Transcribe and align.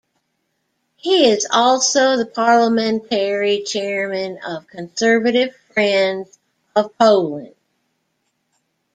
He 0.95 1.29
is 1.29 1.47
also 1.51 2.17
the 2.17 2.25
Parliamentary 2.25 3.61
Chairman 3.61 4.39
of 4.43 4.65
Conservative 4.65 5.55
Friends 5.75 6.39
of 6.75 6.97
Poland. 6.97 7.53